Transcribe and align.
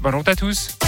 Bonne 0.00 0.14
à 0.26 0.34
tous. 0.34 0.78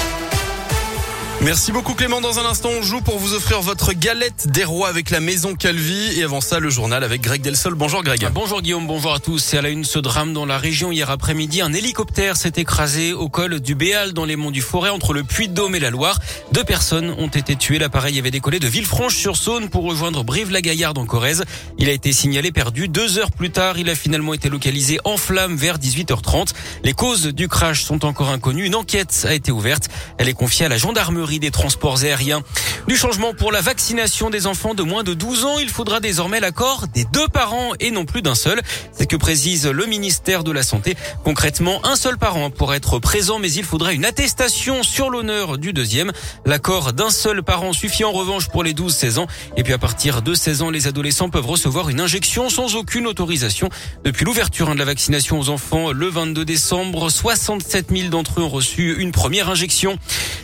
Merci 1.43 1.73
beaucoup 1.73 1.95
Clément. 1.95 2.21
Dans 2.21 2.39
un 2.39 2.45
instant, 2.45 2.69
on 2.79 2.83
joue 2.83 3.01
pour 3.01 3.19
vous 3.19 3.33
offrir 3.33 3.63
votre 3.63 3.95
galette 3.95 4.49
des 4.49 4.63
rois 4.63 4.89
avec 4.89 5.09
la 5.09 5.21
maison 5.21 5.55
Calvi. 5.55 6.19
Et 6.19 6.23
avant 6.23 6.43
ça, 6.43 6.59
le 6.59 6.69
journal 6.69 7.03
avec 7.03 7.23
Greg 7.23 7.41
Delsol. 7.41 7.75
Bonjour 7.75 8.03
Greg. 8.03 8.23
Ah, 8.27 8.31
bonjour 8.31 8.61
Guillaume, 8.61 8.87
bonjour 8.87 9.15
à 9.15 9.21
tous. 9.21 9.39
C'est 9.39 9.57
à 9.57 9.63
la 9.63 9.71
une 9.71 9.85
ce 9.85 9.99
drame 9.99 10.35
dans 10.35 10.45
la 10.45 10.59
région 10.59 10.93
hier 10.93 11.09
après-midi. 11.09 11.63
Un 11.63 11.73
hélicoptère 11.73 12.37
s'est 12.37 12.53
écrasé 12.57 13.15
au 13.15 13.31
col 13.31 13.59
du 13.61 13.75
Béal 13.75 14.13
dans 14.13 14.27
les 14.27 14.37
monts 14.37 14.51
du 14.51 14.61
Forêt 14.61 14.91
entre 14.91 15.15
le 15.15 15.25
Puy-de-Dôme 15.25 15.75
et 15.75 15.81
la 15.81 15.89
Loire. 15.89 16.19
Deux 16.53 16.63
personnes 16.63 17.09
ont 17.17 17.29
été 17.29 17.57
tuées. 17.57 17.79
L'appareil 17.79 18.19
avait 18.19 18.31
décollé 18.31 18.59
de 18.59 18.69
Villefranche-sur-Saône 18.69 19.71
pour 19.71 19.85
rejoindre 19.85 20.25
Brive-la-Gaillarde 20.25 20.99
en 20.99 21.07
Corrèze. 21.07 21.45
Il 21.79 21.89
a 21.89 21.93
été 21.93 22.13
signalé 22.13 22.53
perdu. 22.53 22.89
Deux 22.89 23.19
heures 23.19 23.33
plus 23.33 23.51
tard, 23.51 23.79
il 23.79 23.89
a 23.89 23.95
finalement 23.95 24.35
été 24.35 24.51
localisé 24.51 24.99
en 25.05 25.17
flammes 25.17 25.57
vers 25.57 25.79
18h30. 25.79 26.51
Les 26.85 26.93
causes 26.93 27.29
du 27.29 27.49
crash 27.49 27.83
sont 27.83 28.05
encore 28.05 28.29
inconnues. 28.29 28.67
Une 28.67 28.75
enquête 28.75 29.25
a 29.27 29.33
été 29.33 29.51
ouverte. 29.51 29.89
Elle 30.19 30.29
est 30.29 30.35
confiée 30.35 30.67
à 30.67 30.69
la 30.69 30.77
gendarmerie 30.77 31.30
des 31.39 31.51
transports 31.51 32.03
aériens. 32.03 32.43
Du 32.89 32.97
changement 32.97 33.35
pour 33.35 33.53
la 33.53 33.61
vaccination 33.61 34.31
des 34.31 34.47
enfants 34.47 34.75
de 34.75 34.83
moins 34.83 35.05
de 35.05 35.15
12 35.15 35.45
ans, 35.45 35.59
il 35.59 35.69
faudra 35.69 36.01
désormais 36.01 36.41
l'accord 36.41 36.87
des 36.89 37.05
deux 37.05 37.29
parents 37.29 37.73
et 37.79 37.91
non 37.91 38.05
plus 38.05 38.23
d'un 38.23 38.35
seul. 38.35 38.61
C'est 38.93 39.07
que 39.07 39.17
précise 39.17 39.67
le 39.67 39.87
ministère 39.87 40.45
de 40.45 40.51
la 40.51 40.63
Santé. 40.63 40.97
Concrètement, 41.25 41.85
un 41.87 41.97
seul 41.97 42.19
parent 42.19 42.51
pourrait 42.51 42.79
être 42.79 42.99
présent, 42.99 43.39
mais 43.39 43.53
il 43.53 43.65
faudra 43.65 43.93
une 43.93 44.05
attestation 44.05 44.83
sur 44.83 45.11
l'honneur 45.11 45.59
du 45.59 45.73
deuxième. 45.73 46.13
L'accord 46.47 46.93
d'un 46.93 47.11
seul 47.11 47.43
parent 47.43 47.73
suffit 47.73 48.05
en 48.05 48.13
revanche 48.13 48.49
pour 48.49 48.65
les 48.65 48.73
12-16 48.73 49.19
ans. 49.19 49.27
Et 49.57 49.63
puis 49.63 49.73
à 49.73 49.79
partir 49.79 50.23
de 50.23 50.35
16 50.35 50.63
ans, 50.63 50.71
les 50.71 50.87
adolescents 50.87 51.29
peuvent 51.29 51.47
recevoir 51.47 51.91
une 51.91 52.01
injection 52.01 52.49
sans 52.49 52.77
aucune 52.77 53.07
autorisation. 53.07 53.69
Depuis 54.05 54.25
l'ouverture 54.25 54.73
de 54.73 54.79
la 54.79 54.85
vaccination 54.85 55.39
aux 55.39 55.49
enfants 55.49 55.93
le 55.93 56.09
22 56.09 56.45
décembre, 56.45 57.11
67 57.11 57.91
000 57.91 58.09
d'entre 58.09 58.41
eux 58.41 58.45
ont 58.45 58.49
reçu 58.49 58.97
une 58.99 59.13
première 59.13 59.49
injection. 59.49 59.99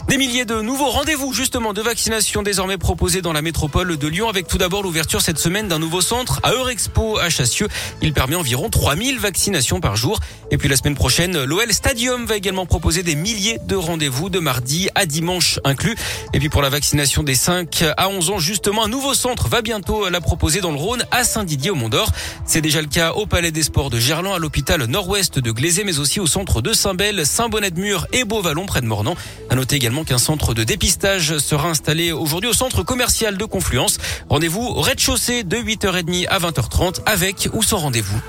Des 0.09 0.19
milliers 0.19 0.45
de 0.45 0.61
nouveaux 0.61 0.89
rendez-vous 0.89 1.33
justement 1.33 1.73
de 1.73 1.83
vaccination 1.83 2.45
désormais 2.45 2.79
proposés 2.79 3.23
dans 3.23 3.33
la 3.33 3.43
métropole 3.43 3.97
de 3.97 4.07
Lyon 4.07 4.29
avec 4.29 4.47
tout 4.47 4.57
d'abord 4.57 4.85
l'ouverture 4.85 5.21
cette 5.21 5.39
semaine 5.39 5.67
d'un 5.67 5.81
nouveau 5.81 6.01
centre 6.01 6.39
à 6.45 6.53
Eurexpo 6.53 7.19
à 7.19 7.29
Chassieux. 7.29 7.67
Il 8.03 8.13
permet 8.13 8.37
environ 8.37 8.71
3000 8.71 9.19
vaccinations 9.19 9.81
par 9.81 9.97
jour. 9.97 10.21
Et 10.53 10.59
puis 10.59 10.69
la 10.69 10.77
semaine 10.77 10.95
prochaine, 10.95 11.43
l'OL 11.43 11.73
Stadium 11.73 12.25
va 12.25 12.37
également 12.37 12.67
proposer 12.67 13.03
des 13.03 13.17
milliers 13.17 13.59
de 13.67 13.75
rendez-vous 13.75 14.31
de 14.31 14.39
mardi 14.39 14.89
à 14.95 15.07
dimanche 15.07 15.59
inclus. 15.65 15.97
Et 16.33 16.39
puis 16.39 16.51
pour 16.51 16.63
la 16.63 16.69
vaccination 16.69 17.25
des 17.25 17.35
5 17.35 17.83
à 17.97 18.09
11 18.09 18.31
ans, 18.31 18.39
justement, 18.39 18.85
un 18.85 18.89
nouveau 18.89 19.13
centre 19.13 19.49
va 19.49 19.61
bientôt 19.61 20.09
la 20.09 20.21
proposer 20.21 20.61
dans 20.61 20.71
le 20.71 20.79
Rhône 20.79 21.05
à 21.11 21.25
Saint-Didier 21.25 21.73
au 21.73 21.75
Mont-d'Or. 21.75 22.13
C'est 22.45 22.61
déjà 22.61 22.81
le 22.81 22.87
cas 22.87 23.11
au 23.15 23.27
Palais 23.27 23.51
des 23.51 23.65
Sports 23.65 23.91
de 23.91 23.99
Gerland, 23.99 24.37
à 24.37 24.39
l'hôpital 24.39 24.85
nord-ouest 24.85 25.41
de 25.41 25.51
Glazé, 25.51 25.83
mais 25.83 25.99
aussi 25.99 26.21
au 26.21 26.29
centre 26.29 26.63
de 26.63 26.73
Saint-Bel, 26.73 27.27
Saint-Bonnet-de-Mur 27.27 28.07
et 28.13 28.23
Beauvallon 28.23 28.67
près 28.67 28.83
de 28.83 28.87
Mornan. 28.87 29.17
À 29.51 29.57
noter 29.57 29.75
également 29.75 29.96
qu'un 30.05 30.19
centre 30.19 30.55
de 30.55 30.65
dépistage 30.65 31.39
sera 31.39 31.69
installé 31.69 32.13
aujourd'hui 32.13 32.51
au 32.51 32.53
centre 32.53 32.83
commercial 32.83 33.37
de 33.37 33.45
Confluence. 33.45 33.99
Rendez-vous 34.29 34.63
au 34.63 34.81
rez-de-chaussée 34.81 35.45
de 35.45 35.57
8h30 35.57 36.27
à 36.29 36.39
20h30 36.39 37.01
avec 37.07 37.49
ou 37.53 37.63
sans 37.63 37.79
rendez-vous. 37.79 38.21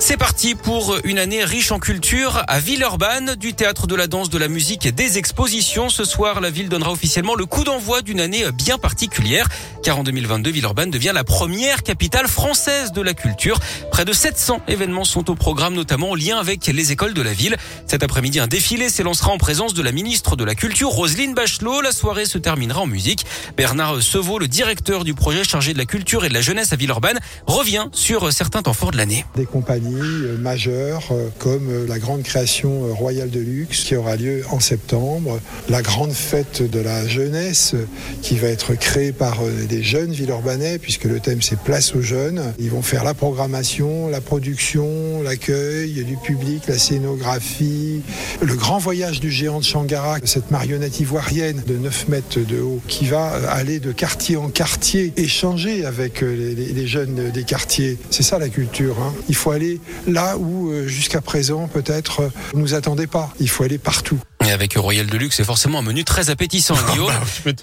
C'est 0.00 0.16
parti 0.16 0.54
pour 0.54 0.96
une 1.04 1.18
année 1.18 1.44
riche 1.44 1.70
en 1.72 1.78
culture 1.78 2.42
à 2.48 2.58
Villeurbanne, 2.58 3.36
du 3.36 3.52
théâtre, 3.52 3.86
de 3.86 3.94
la 3.94 4.06
danse, 4.06 4.30
de 4.30 4.38
la 4.38 4.48
musique 4.48 4.86
et 4.86 4.92
des 4.92 5.18
expositions. 5.18 5.90
Ce 5.90 6.04
soir, 6.04 6.40
la 6.40 6.50
ville 6.50 6.70
donnera 6.70 6.90
officiellement 6.90 7.34
le 7.34 7.44
coup 7.44 7.64
d'envoi 7.64 8.00
d'une 8.00 8.18
année 8.18 8.50
bien 8.52 8.78
particulière, 8.78 9.46
car 9.82 9.98
en 9.98 10.02
2022, 10.02 10.50
Villeurbanne 10.50 10.90
devient 10.90 11.12
la 11.14 11.22
première 11.22 11.82
capitale 11.82 12.28
française 12.28 12.92
de 12.92 13.02
la 13.02 13.12
culture. 13.12 13.58
Près 13.92 14.06
de 14.06 14.12
700 14.14 14.62
événements 14.68 15.04
sont 15.04 15.30
au 15.30 15.34
programme, 15.34 15.74
notamment 15.74 16.10
en 16.10 16.14
lien 16.14 16.38
avec 16.38 16.66
les 16.66 16.92
écoles 16.92 17.14
de 17.14 17.22
la 17.22 17.34
ville. 17.34 17.56
Cet 17.86 18.02
après-midi, 18.02 18.40
un 18.40 18.46
défilé 18.46 18.88
s'élancera 18.88 19.30
en 19.30 19.38
présence 19.38 19.74
de 19.74 19.82
la 19.82 19.92
ministre 19.92 20.34
de 20.34 20.44
la 20.44 20.54
Culture, 20.54 20.88
Roselyne 20.88 21.34
Bachelot. 21.34 21.82
La 21.82 21.92
soirée 21.92 22.24
se 22.24 22.38
terminera 22.38 22.80
en 22.80 22.86
musique. 22.86 23.26
Bernard 23.56 24.00
Sevaux, 24.02 24.38
le 24.38 24.48
directeur 24.48 25.04
du 25.04 25.12
projet 25.12 25.44
chargé 25.44 25.74
de 25.74 25.78
la 25.78 25.86
culture 25.86 26.24
et 26.24 26.30
de 26.30 26.34
la 26.34 26.40
jeunesse 26.40 26.72
à 26.72 26.76
Villeurbanne, 26.76 27.20
revient 27.46 27.88
sur 27.92 28.32
certains 28.32 28.62
temps 28.62 28.72
forts 28.72 28.92
de 28.92 28.96
l'année. 28.96 29.26
Des 29.36 29.44
compagnies 29.44 29.89
euh, 29.98 30.36
majeures 30.38 31.08
euh, 31.10 31.28
comme 31.38 31.68
euh, 31.70 31.86
la 31.86 31.98
grande 31.98 32.22
création 32.22 32.94
royale 32.94 33.30
de 33.30 33.40
luxe 33.40 33.84
qui 33.84 33.96
aura 33.96 34.16
lieu 34.16 34.42
en 34.50 34.60
septembre, 34.60 35.40
la 35.68 35.82
grande 35.82 36.12
fête 36.12 36.62
de 36.62 36.80
la 36.80 37.06
jeunesse 37.06 37.74
qui 38.22 38.36
va 38.36 38.48
être 38.48 38.74
créée 38.74 39.12
par 39.12 39.38
des 39.68 39.82
jeunes 39.82 40.12
Villeurbanais 40.12 40.78
puisque 40.78 41.04
le 41.04 41.20
thème 41.20 41.42
c'est 41.42 41.58
place 41.58 41.94
aux 41.94 42.02
jeunes. 42.02 42.52
Ils 42.58 42.70
vont 42.70 42.82
faire 42.82 43.04
la 43.04 43.14
programmation, 43.14 44.08
la 44.08 44.20
production, 44.20 45.22
l'accueil 45.22 46.04
du 46.04 46.16
public, 46.16 46.64
la 46.68 46.78
scénographie, 46.78 48.02
le 48.40 48.54
grand 48.54 48.78
voyage 48.78 49.20
du 49.20 49.30
géant 49.30 49.58
de 49.58 49.64
Shangara, 49.64 50.18
cette 50.24 50.50
marionnette 50.50 51.00
ivoirienne 51.00 51.62
de 51.66 51.76
9 51.76 52.08
mètres 52.08 52.38
de 52.40 52.60
haut 52.60 52.80
qui 52.86 53.06
va 53.06 53.30
aller 53.50 53.80
de 53.80 53.92
quartier 53.92 54.36
en 54.36 54.48
quartier, 54.48 55.12
échanger 55.16 55.84
avec 55.84 56.20
les, 56.20 56.86
jeunes 56.86 57.30
des 57.30 57.44
quartiers. 57.44 57.98
C'est 58.10 58.22
ça 58.22 58.38
la 58.38 58.48
culture. 58.48 58.96
Hein. 59.00 59.12
Il 59.28 59.34
faut 59.34 59.50
aller 59.50 59.79
là 60.06 60.36
où 60.38 60.70
euh, 60.70 60.86
jusqu'à 60.86 61.20
présent 61.20 61.68
peut-être 61.68 62.20
euh, 62.20 62.28
nous 62.54 62.74
attendait 62.74 63.06
pas. 63.06 63.30
Il 63.40 63.48
faut 63.48 63.64
aller 63.64 63.78
partout. 63.78 64.20
Et 64.50 64.52
avec 64.52 64.74
Royal 64.74 65.06
Deluxe, 65.06 65.36
c'est 65.36 65.44
forcément 65.44 65.78
un 65.78 65.82
menu 65.82 66.02
très 66.02 66.28
appétissant, 66.28 66.74
Guillaume. 66.90 67.12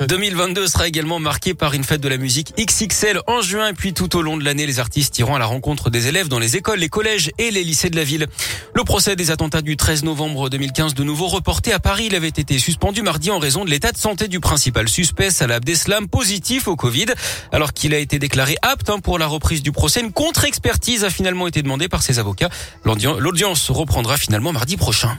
2022 0.07 0.61
bah, 0.61 0.67
sera 0.69 0.87
également 0.87 1.19
marqué 1.19 1.53
par 1.53 1.73
une 1.73 1.83
fête 1.83 1.99
de 1.99 2.07
la 2.07 2.15
musique 2.15 2.53
XXL 2.57 3.19
en 3.27 3.41
juin, 3.41 3.67
et 3.67 3.73
puis 3.73 3.91
tout 3.91 4.15
au 4.15 4.21
long 4.21 4.37
de 4.37 4.45
l'année, 4.45 4.65
les 4.65 4.79
artistes 4.79 5.19
iront 5.19 5.35
à 5.35 5.39
la 5.39 5.47
rencontre 5.47 5.89
des 5.89 6.07
élèves 6.07 6.29
dans 6.29 6.39
les 6.39 6.55
écoles, 6.55 6.79
les 6.79 6.87
collèges 6.87 7.29
et 7.39 7.51
les 7.51 7.65
lycées 7.65 7.89
de 7.89 7.97
la 7.97 8.05
ville. 8.05 8.27
Le 8.73 8.85
procès 8.85 9.17
des 9.17 9.31
attentats 9.31 9.61
du 9.61 9.75
13 9.75 10.05
novembre 10.05 10.49
2015, 10.49 10.93
de 10.93 11.03
nouveau 11.03 11.27
reporté 11.27 11.73
à 11.73 11.79
Paris, 11.79 12.05
il 12.05 12.15
avait 12.15 12.29
été 12.29 12.57
suspendu 12.57 13.01
mardi 13.01 13.31
en 13.31 13.39
raison 13.39 13.65
de 13.65 13.69
l'état 13.69 13.91
de 13.91 13.97
santé 13.97 14.29
du 14.29 14.39
principal 14.39 14.87
suspect, 14.87 15.29
Salah 15.29 15.55
Abdeslam, 15.55 16.07
positif 16.07 16.69
au 16.69 16.77
Covid, 16.77 17.07
alors 17.51 17.73
qu'il 17.73 17.93
a 17.93 17.97
été 17.97 18.17
déclaré 18.17 18.55
apte 18.61 18.89
hein, 18.89 18.99
pour 18.99 19.19
la 19.19 19.27
reprise 19.27 19.61
du 19.61 19.73
procès. 19.73 19.99
Une 19.99 20.13
contre-expertise 20.13 21.03
a 21.03 21.09
finalement 21.09 21.47
été 21.47 21.61
demandée 21.61 21.89
par 21.89 22.01
ses 22.01 22.17
avocats. 22.17 22.49
L'audience 22.85 23.71
reprendra 23.71 24.15
finalement 24.15 24.53
mardi 24.53 24.77
prochain. 24.77 25.17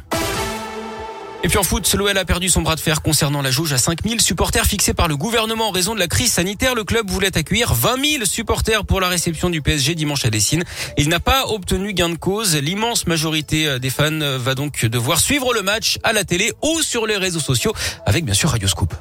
Et 1.44 1.48
puis 1.48 1.58
en 1.58 1.62
foot, 1.62 1.94
l'OL 1.94 2.18
a 2.18 2.24
perdu 2.24 2.48
son 2.48 2.62
bras 2.62 2.74
de 2.74 2.80
fer 2.80 3.00
concernant 3.00 3.42
la 3.42 3.52
jauge 3.52 3.72
à 3.72 3.78
5000 3.78 4.20
supporters 4.20 4.64
fixés 4.64 4.92
par 4.92 5.06
le 5.06 5.16
gouvernement 5.16 5.68
en 5.68 5.70
raison 5.70 5.94
de 5.94 6.00
la 6.00 6.08
crise 6.08 6.32
sanitaire. 6.32 6.74
Le 6.74 6.82
club 6.82 7.08
voulait 7.08 7.36
accueillir 7.36 7.74
20 7.74 8.04
000 8.04 8.24
supporters 8.24 8.84
pour 8.84 9.00
la 9.00 9.08
réception 9.08 9.48
du 9.48 9.62
PSG 9.62 9.94
dimanche 9.94 10.24
à 10.24 10.30
Dessine. 10.30 10.64
Il 10.96 11.08
n'a 11.08 11.20
pas 11.20 11.46
obtenu 11.46 11.92
gain 11.92 12.08
de 12.08 12.16
cause. 12.16 12.56
L'immense 12.56 13.06
majorité 13.06 13.68
euh, 13.68 13.78
des 13.78 13.90
fans 13.90 14.20
euh, 14.20 14.36
va 14.36 14.56
donc 14.56 14.84
devoir 14.84 15.20
suivre 15.20 15.54
le 15.54 15.62
match 15.62 15.98
à 16.02 16.12
la 16.12 16.24
télé 16.24 16.52
ou 16.62 16.82
sur 16.82 17.06
les 17.06 17.16
réseaux 17.16 17.40
sociaux 17.40 17.72
avec 18.04 18.24
bien 18.24 18.34
sûr 18.34 18.50
Radio 18.50 18.66
Scoop. 18.66 18.94